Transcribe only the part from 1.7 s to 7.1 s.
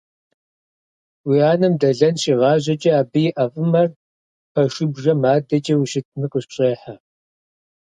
дэлэн щигъажьэкӀэ, абы и ӀэфӀымэр пэшыбжэм адэкӀэ ущытми къыпщӀехьэ.